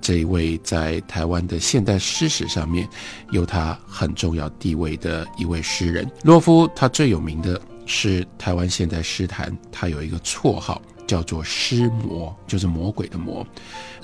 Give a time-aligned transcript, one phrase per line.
[0.00, 2.88] 这一位在台湾的现代诗史上面
[3.30, 6.10] 有他很重要地位的一位诗人。
[6.22, 13.46] 洛夫他最有名的是台湾现代诗坛，他有一个绰号叫做“诗魔”，就是魔鬼的魔。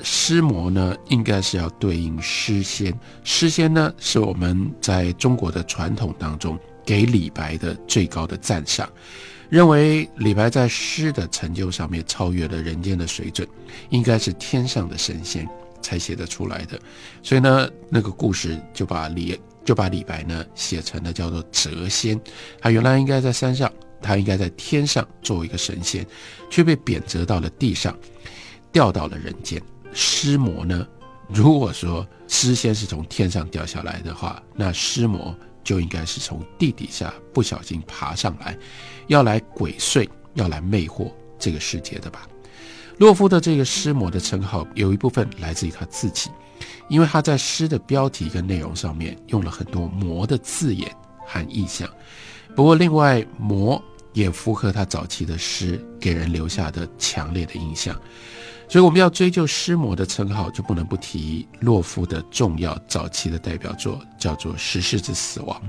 [0.03, 2.93] 诗魔呢，应该是要对应诗仙。
[3.25, 8.89] 诗仙呢，是我们在中国的传统当中给李白的最高的赞赏。
[9.49, 13.47] 认为李白在诗的成就上面超越了人间的水准，
[13.91, 15.49] 应该是天上的神仙
[15.87, 16.81] 才写得出来的。
[17.23, 22.21] 所以呢，那个故事就把李就把李白呢写成了叫做谪仙。
[22.61, 26.05] 他原来应该在山上，他应该在天上作为一个神仙，
[26.51, 27.97] 却被贬谪到了地上，
[28.73, 29.63] 掉到了人间。
[29.93, 30.87] 尸魔呢，
[31.29, 35.33] 如果说诗仙是从天上掉下来的话，那尸魔。
[35.67, 38.57] 就应该是从地底下不小心爬上来，
[39.09, 42.25] 要来鬼祟，要来魅惑这个世界的吧。
[42.99, 46.31] 洛夫的这个诗魔的称号有一部分来自于他自己，
[46.89, 50.91] 因为他在诗的标题跟内容上面用了很多魔的字眼
[51.27, 51.89] 和意象。
[52.55, 53.83] 不过，另外魔
[54.15, 57.95] 也符合他早期的诗给人留下的强烈的印象。
[58.69, 65.61] 所以我们要追究诗魔的称号，就不能不提洛夫的重要早期的代表作，叫做《十世之死亡》。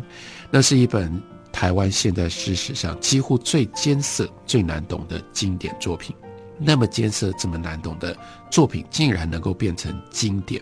[0.50, 6.16] 那是一本台湾现代诗史上几乎最艰涩、最难懂的经典作品。
[6.60, 8.16] 那么艰涩、这么难懂的
[8.50, 10.62] 作品，竟然能够变成经典，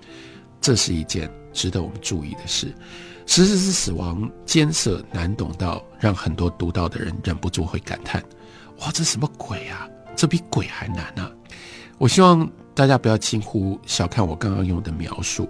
[0.62, 2.68] 这是一件值得我们注意的事。
[3.26, 8.24] 《十世之死亡》艰涩难懂到让很多读到的人忍不住会感叹
[8.82, 9.90] ：“哇，这什么鬼啊？
[10.16, 11.32] 这比鬼还难啊！”
[11.98, 15.50] 我希望大家不要轻忽、小看我刚刚用的描述。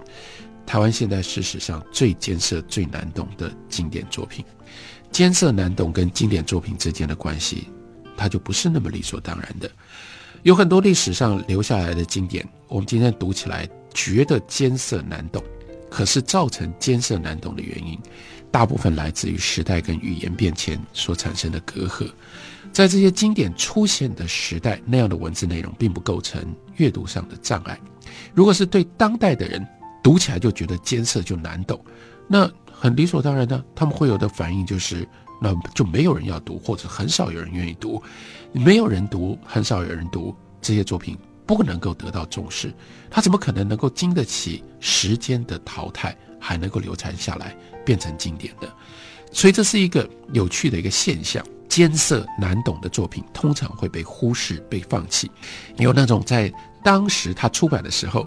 [0.66, 4.44] 台湾现代诗史上最艰涩、最难懂的经典作品，
[5.12, 7.68] 艰涩难懂跟经典作品之间的关系，
[8.16, 9.70] 它就不是那么理所当然的。
[10.46, 15.44] 有很多历史上留下来的经典，我们今天读起来觉得艰涩难懂，
[15.90, 17.98] 可是造成艰涩难懂的原因，
[18.52, 22.08] 大部分来自于时代跟语言变迁所产生的隔阂。
[22.72, 26.40] 在这些经典出现的时代，那样的文字内容并不构成
[26.76, 27.80] 阅读上的障碍。
[28.36, 29.68] 如果是对当代的人
[30.04, 31.84] 读起来就觉得艰涩就难懂，
[32.28, 35.08] 那很理所当然的，他们会有的反应就是，
[35.42, 38.02] 那就没有人要读，或者很少有人愿意读。
[38.52, 42.74] 没有人读，很少有人读这些作品，不能够得到重视。
[43.10, 48.72] 他怎么可能能够经得起时间的淘汰，还能够流传下来，变成经典的？
[49.32, 51.46] 所以这是一个有趣的一个现象。
[51.68, 55.30] 艰涩难懂的作品通常会被忽视、被放弃，
[55.78, 56.50] 有那种在
[56.82, 58.26] 当时他出版的时候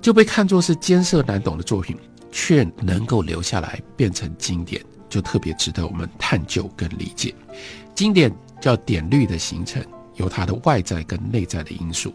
[0.00, 1.96] 就被看作是艰涩难懂的作品，
[2.32, 7.34] 却能够留下来变成经典，就特别值得我们探究跟理解。
[7.94, 9.84] 经典叫典律的形成，
[10.14, 12.12] 有它的外在跟内在的因素。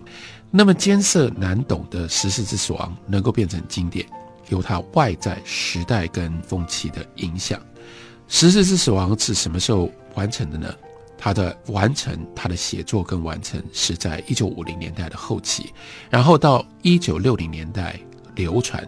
[0.49, 4.05] 那么艰涩难懂的《十四之死亡》能够变成经典，
[4.49, 7.59] 有它外在时代跟风气的影响。
[8.27, 9.89] 《十四之死亡》是什么时候？
[10.15, 10.75] 完成的呢？
[11.17, 15.71] 他的完成，他的写作跟完成是在一九五零年代的后期，
[16.09, 17.97] 然后到一九六零年代
[18.35, 18.85] 流传。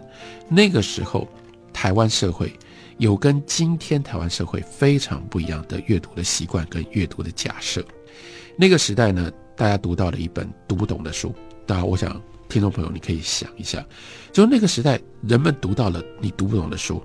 [0.48, 1.26] 那个时候，
[1.72, 2.52] 台湾社会
[2.98, 7.84] 有跟今天台湾社会非常不一样的阅读的习惯跟阅读的假设。
[8.56, 11.34] 那个时代呢，大家读到了一本读不懂的书。
[11.66, 13.84] 当然，我想听众朋友你可以想一下，
[14.32, 17.02] 就那个时代，人们读到了你读不懂的书，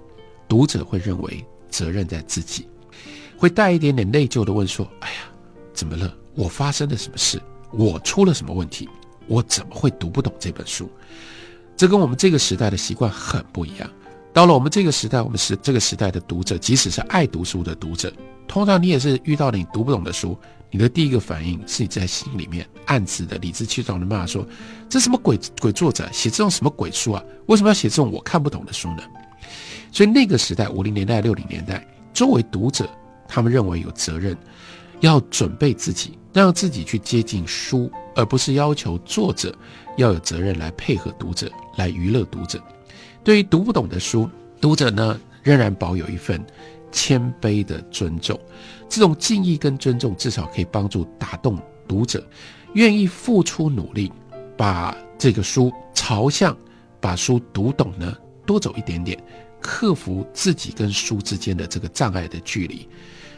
[0.47, 2.67] 读者会认为责任在自己。
[3.37, 5.21] 会带一点点内疚的问说：“哎呀，
[5.73, 6.13] 怎么了？
[6.35, 7.41] 我发生了什么事？
[7.71, 8.87] 我出了什么问题？
[9.27, 10.91] 我怎么会读不懂这本书？
[11.77, 13.89] 这跟我们这个时代的习惯很不一样。
[14.39, 18.09] 到了我们这个时代，我们是这个时代的读者，即使是爱读书的读者，
[18.47, 20.37] 通常你也是遇到了你读不懂的书，
[20.71, 24.47] 你的第一个反应是你在心里面暗自的理直气壮的骂说：
[24.87, 27.21] 这什么鬼鬼作者写这种什么鬼书啊？
[27.47, 29.03] 为什么要写这种我看不懂的书呢？
[29.91, 32.89] 所以那个时代，五零年代、六零年代，作为读者。
[33.27, 34.37] 他们认为有责任，
[35.01, 39.53] 要准备自己，让自己去接近书，而不是要求作者
[39.97, 42.57] 要有责任来配合读者，来娱乐读者。
[43.29, 44.27] 对于读不懂的书，
[44.59, 46.43] 读者呢仍然保有一份
[46.91, 48.39] 谦卑的尊重。
[48.89, 51.55] 这种敬意跟尊重，至少可以帮助打动
[51.87, 52.27] 读者，
[52.73, 54.11] 愿意付出努力，
[54.57, 56.57] 把这个书朝向
[56.99, 58.17] 把书读懂呢
[58.47, 59.23] 多走一点点，
[59.61, 62.89] 克服自己跟书之间的这个障碍的距离。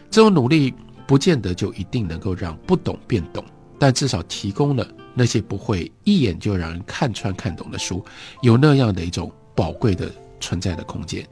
[0.09, 0.73] 这种努力
[1.05, 3.43] 不见得就一定能够让不懂变懂，
[3.77, 8.01] 但至少提供了那些不会一眼就让人看穿看懂的书，
[8.41, 11.27] 有那样的一种宝贵的存在的空间。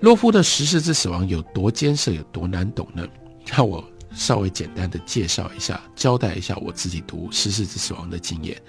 [0.00, 3.06] 洛夫的《十四之死亡》有多艰涩，有多难懂呢？
[3.46, 8.60] 让我稍微简单的介绍一下，交代一下我自己读《十四之死亡》的经验。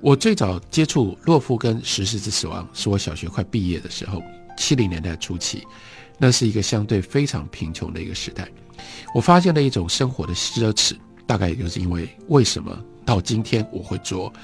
[0.00, 4.22] 我最早接触洛夫跟《十四之死亡》是我小学快毕业的时候，
[4.56, 5.66] 七零年代初期，
[6.18, 8.48] 那是一个相对非常贫穷的一个时代。
[9.14, 10.96] 我发现了一种生活的奢侈，
[11.26, 14.32] 大概也就是因为为什么到今天我会做《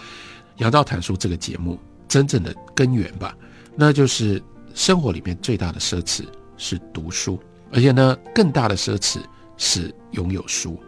[0.59, 1.79] 杨照谈书》这个节目，
[2.09, 3.37] 真正的根源吧，
[3.77, 4.43] 那就是
[4.75, 6.25] 生活里面最大的奢侈
[6.57, 7.39] 是读书。
[7.71, 9.19] 而且呢，更大的奢侈
[9.57, 10.79] 是拥有书。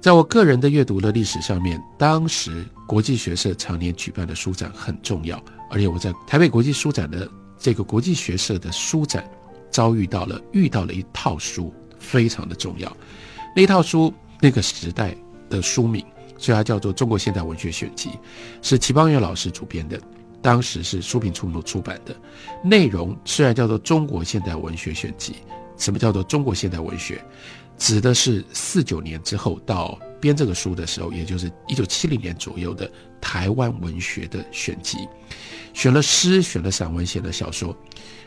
[0.00, 7.28] 在我个人的阅读的历史上面，当时国际学社常年举办的书展很重要，而且我在台北国际书展的
[7.58, 9.28] 这个国际学社的书展，
[9.70, 12.94] 遭遇到了遇到了一套书，非常的重要。
[13.54, 15.14] 那套书那个时代
[15.48, 16.04] 的书名，
[16.38, 18.08] 所以它叫做《中国现代文学选集》，
[18.62, 20.00] 是齐邦媛老师主编的，
[20.42, 22.14] 当时是书评出版出版的。
[22.62, 25.32] 内容虽然叫做《中国现代文学选集》。
[25.76, 27.24] 什么叫做中国现代文学？
[27.78, 34.98] 指的是四九年之后到编这个书的时候，也就是一九七零年左右的台湾文学的选集，
[35.72, 37.74] 选了诗，选了散文，写了小说。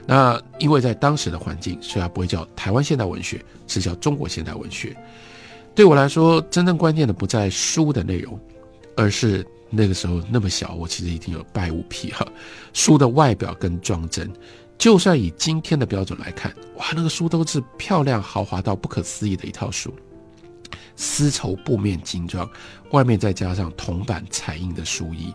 [0.08, 4.98] 那因为在当时的环境，所以它不会叫台湾现代文学，是叫中国现代文学。
[5.76, 8.40] 对我来说，真正关键的不在书的内容，
[8.98, 12.28] 而是那个时候那么小，我其实已经有拜物癖哈，
[12.74, 14.32] 书的外表跟装帧。
[14.78, 19.94] 就算以今天的标准来看，哇，那个书都是漂亮豪华到不可思议的一套书，
[20.96, 22.50] 丝绸布面精装，
[22.92, 25.34] 外面再加上铜版彩印的书衣。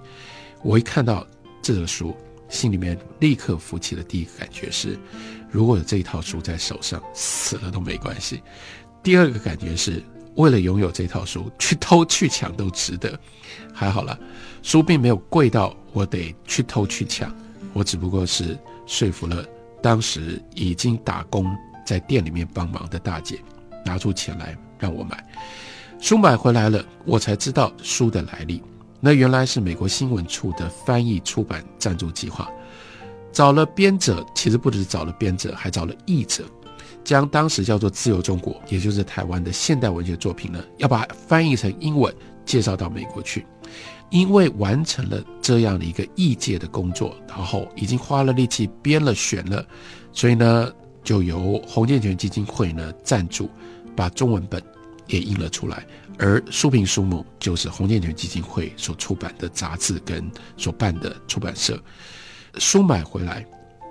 [0.62, 1.26] 我一看到
[1.62, 2.14] 这个书，
[2.48, 4.98] 心里面立刻浮起的第一个感觉是，
[5.50, 8.42] 如果有这一套书在手上，死了都没关系。
[9.02, 10.02] 第二个感觉是，
[10.38, 13.18] 为了拥有这套书，去偷去抢都值得。
[13.74, 14.18] 还好了，
[14.62, 17.32] 书并没有贵到我得去偷去抢，
[17.72, 18.58] 我只不过是。
[18.86, 19.44] 说服了
[19.82, 21.46] 当时已经打工
[21.84, 23.38] 在店里面帮忙的大姐，
[23.84, 25.22] 拿出钱来让我买
[26.00, 26.16] 书。
[26.16, 28.62] 买回来了，我才知道书的来历。
[28.98, 32.50] 那原来是美国新闻处的翻译出版赞助计划，
[33.30, 36.44] 找了编者，其实不只是找了编者，还找了译者，
[37.08, 42.14] 将当时叫做《自由中国》，也就是台湾的现代文学作品呢，要把它翻译成英文，
[42.44, 43.46] 介绍到美国去。
[44.10, 49.66] 因为完成了这样的一个译介的工作，然后已经花了力气编了选了，
[50.12, 50.70] 所以呢，
[51.02, 53.48] 就由洪建全基金会呢赞助，
[53.96, 54.62] 把中文本
[55.06, 55.86] 也印了出来。
[56.18, 61.82] 而书评书目就是洪建全基金会所出版的杂志跟所办的出版社。
[62.58, 63.46] 书买回来，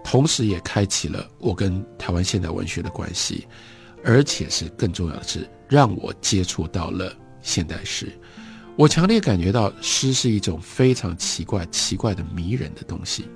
[0.09, 3.45] 同时也开启了我跟台湾现代文学的关系，
[4.05, 8.09] 而且是更重要的是，让我接触到了现代诗。
[8.77, 13.27] 我强烈感觉到诗是一种非常奇怪、奇怪的迷人的东西。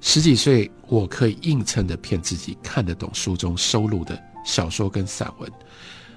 [0.00, 5.48] 十几岁，我可以硬撑着骗自己看得懂书中收录的小说跟散文，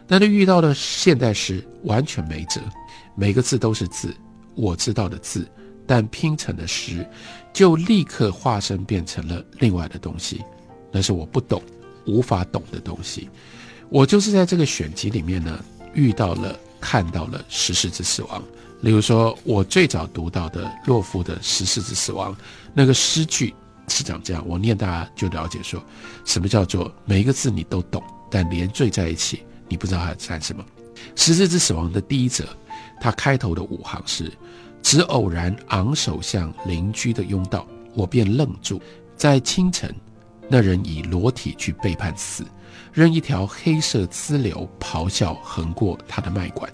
[0.08, 2.60] 但是遇到的现代诗完全没辙，
[3.16, 4.12] 每个字都是字，
[4.56, 5.48] 我知道的字，
[5.86, 7.08] 但拼成的诗
[7.54, 10.44] 就立刻化身变成了另外的东西，
[10.92, 11.62] 那是我不懂、
[12.06, 13.30] 无法懂的东西。
[13.90, 15.64] 我就是在这个选集里面呢，
[15.94, 16.58] 遇到了。
[16.82, 18.44] 看到了十四之死亡，
[18.82, 22.32] 例如说，我最早读到的洛夫的《十四之死亡》，
[22.76, 23.56] 那个诗句
[23.88, 25.84] 是长这样，我念大家就了解说，
[26.26, 30.64] 什么叫做每一个字你都懂，但连缀在一起，你不知道它在什么。
[31.16, 32.46] 《十四之死亡》的第一则，
[33.02, 34.32] 它开头的五行是：
[34.86, 37.66] 只偶然昂首向邻居的拥道，
[37.96, 38.80] 我便愣住。
[39.16, 39.92] 在清晨，
[40.48, 42.46] 那人以裸体去背叛死。
[42.94, 46.72] 任一条黑色支流咆哮横过他的脉管，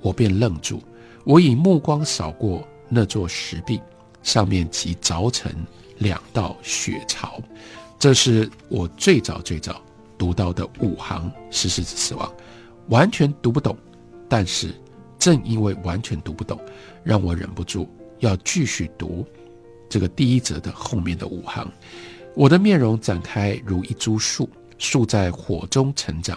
[0.00, 0.82] 我便愣住。
[1.24, 3.78] 我以目光扫过那座石壁，
[4.22, 5.52] 上面即凿成
[5.98, 7.38] 两道血槽。
[7.98, 9.78] 这是我最早最早
[10.16, 12.32] 读到的五行十世之死亡，
[12.88, 13.76] 完全读不懂。
[14.26, 14.74] 但是
[15.22, 16.60] 正因为完全读不懂，
[17.04, 17.88] 让我忍不住
[18.18, 19.24] 要继续读
[19.88, 21.70] 这个第一则的后面的五行。
[22.34, 24.50] 我的面容展开如一株树。
[24.78, 26.36] 树在火中成长，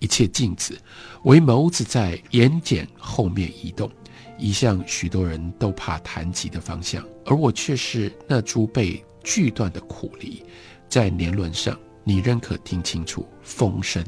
[0.00, 0.78] 一切静止，
[1.22, 3.90] 唯眸子在眼睑后面移动，
[4.36, 10.44] 移向许多人都怕谈及的方向，而我却是那株被锯断的苦梨，
[10.90, 11.74] 在年轮上，
[12.04, 14.04] 你仍可听清楚风声、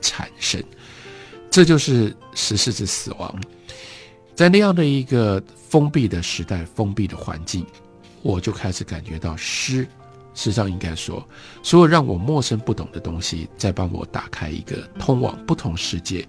[0.00, 0.62] 蝉声。
[1.50, 3.40] 这就是十四之死亡，
[4.34, 7.66] 在那样的一个封闭的时代、封闭的环境，
[8.22, 9.86] 我就开始感觉到诗
[10.34, 11.26] 事实上应该说，
[11.62, 16.26] 所有让我陌生不懂的东西，在帮我打开一个通往不同世界、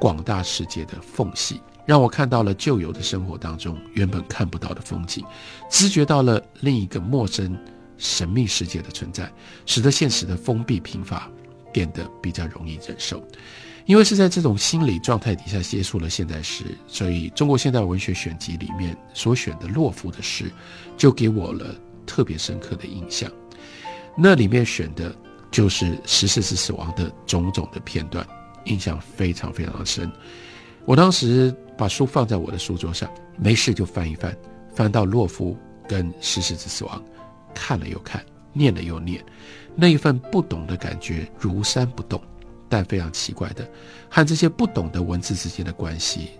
[0.00, 5.24] 广大世界的缝隙，让我看到了旧有的生活当中原本看不到的风景，
[5.70, 7.56] 知觉到了另一个陌生、
[7.96, 9.32] 神秘世界的存在，
[9.64, 11.30] 使得现实的封闭贫乏
[11.72, 13.22] 变得比较容易忍受。
[13.86, 20.50] 因为是在这种心理状态底下接触了现代诗，所以中国现代文学选集里面所选的洛夫的诗，
[20.96, 21.74] 就给我了
[22.06, 23.30] 特别深刻的印象。
[24.16, 25.14] 那里面选的
[25.50, 28.26] 就是十四次死亡的种种的片段，
[28.64, 30.10] 印象非常非常深。
[30.86, 34.34] 我当时把书放在我的书桌上，没事就翻一翻，
[34.74, 37.02] 翻到洛夫跟十四次死亡，
[37.54, 39.22] 看了又看，念了又念，
[39.74, 42.18] 那一份不懂的感觉如山不动。
[42.68, 43.68] 但非常奇怪的，
[44.08, 46.30] 和这些不懂的文字之间的关系，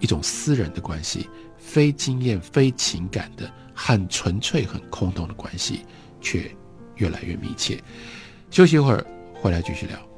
[0.00, 5.84] 一种私人的关系，非经验、非情感的，很纯粹、很空洞的关系，
[6.20, 6.50] 却
[6.96, 7.82] 越来越密切。
[8.50, 10.09] 休息一会儿，回来继续聊。